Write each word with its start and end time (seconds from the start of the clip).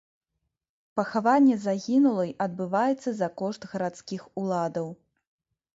Пахаванне 0.99 1.57
загінулай 1.65 2.31
адбываецца 2.47 3.09
за 3.19 3.27
кошт 3.45 3.61
гарадскіх 3.75 4.21
уладаў. 4.45 4.87